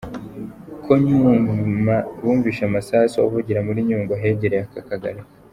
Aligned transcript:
Ko 0.83 0.91
nyuma 1.05 1.31
bumvise 2.23 2.61
amasasu 2.69 3.15
avugira 3.25 3.59
muri 3.67 3.79
Nyungwe 3.87 4.13
ahegereye 4.17 4.63
aka 4.65 4.81
kagari. 4.89 5.21